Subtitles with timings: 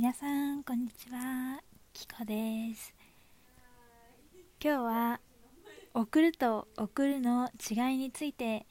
[0.00, 1.60] 皆さんこんにちは。
[1.92, 2.94] キコです。
[4.58, 5.20] 今日は
[5.92, 8.64] 送ると送るの違いについて、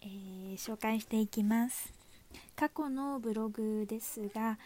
[0.00, 1.92] えー、紹介していきます。
[2.56, 4.56] 過去のブログですが、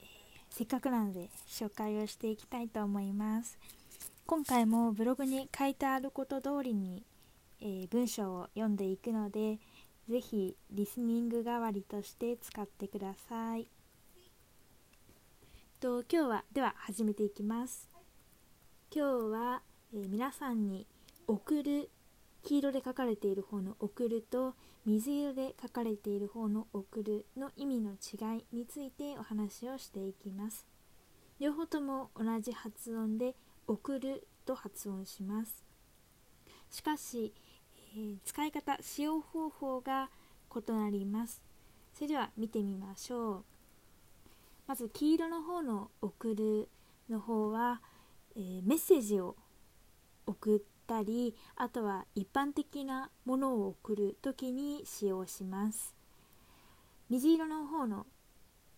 [0.00, 0.06] えー、
[0.48, 3.58] せっかくなので紹介をしていきたいと思います。
[4.24, 7.04] 今回もブログに書いてあること通りに、
[7.60, 9.58] えー、文章を読んでいくので
[10.08, 13.68] ぜひリスニング代わりとして使ってください。
[15.80, 17.88] と今日はでは始めていきます。
[18.92, 19.62] 今日は、
[19.94, 20.88] えー、皆さんに
[21.28, 21.88] 送る
[22.42, 24.54] 黄色で書かれている方の送ると
[24.86, 30.66] 水色で書かれている方の送るの意味の違いについてお話をしていきます。
[31.38, 33.36] 両方とも同じ発音で
[33.68, 35.62] 送ると発音します。
[36.70, 37.32] しかし、
[37.94, 40.10] えー、使い方使用方法が
[40.56, 41.42] 異なります
[41.94, 43.57] それでは見てみましょう
[44.68, 46.68] まず黄色の方の送る
[47.10, 47.80] の方は、
[48.36, 49.34] えー、メッセージを
[50.26, 55.96] 送ったりあとは一般的なものを送る時に使用します。
[57.10, 58.06] 水色の方の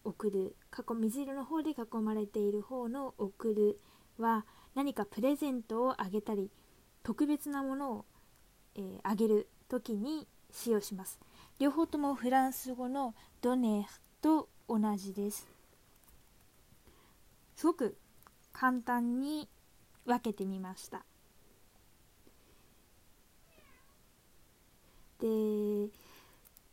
[0.04, 0.56] 送る
[0.98, 3.78] 水色の方で囲まれている方の送る
[4.16, 6.50] は何かプレゼントをあげたり
[7.02, 8.04] 特別なものを
[8.76, 11.18] えー、あげる時に使用します。
[11.58, 13.86] 両方ともフランス語のドネ
[14.20, 15.59] と同じです。
[17.60, 17.94] すごく
[18.54, 19.46] 簡単に
[20.06, 21.04] 分けてみました。
[25.20, 25.90] で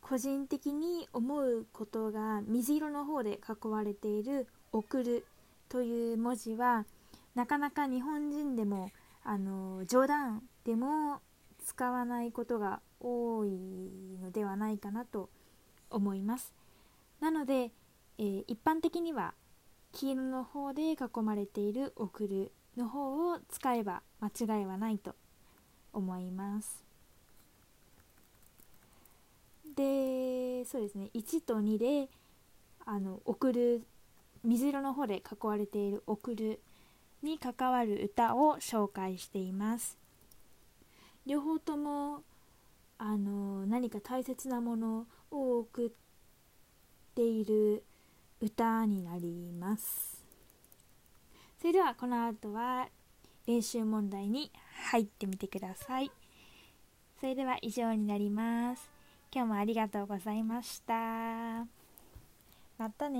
[0.00, 5.26] 個人的に思うことが水色の方で囲われている「送る」
[5.68, 6.86] という文字は
[7.34, 8.90] なかなか日本人でも
[9.22, 11.20] あの冗談でも
[11.66, 13.50] 使わないことが多い
[14.22, 15.28] のではないかなと
[15.90, 16.54] 思います。
[17.20, 17.72] なので、
[18.16, 19.34] えー、一般的には
[19.98, 25.16] 黄色の方で囲まれている送るの方を使えば間違いはないと
[25.92, 26.84] 思います。
[29.74, 31.10] でそうですね。
[31.14, 32.08] 1と2で
[32.86, 33.82] あの送る
[34.44, 36.60] 水色の方で囲われている送る
[37.24, 39.98] に関わる歌を紹介しています。
[41.26, 42.22] 両方とも
[42.98, 45.90] あの何か大切なものを送っ
[47.16, 47.82] ている
[48.40, 50.24] 歌になります。
[51.60, 52.88] それではこの後は
[53.46, 54.52] 練習問題に
[54.90, 56.10] 入ってみてください。
[57.18, 58.88] それでは以上になります。
[59.32, 61.66] 今日もありがとうございました。
[62.78, 63.18] またね